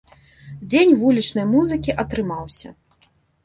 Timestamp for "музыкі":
1.53-1.97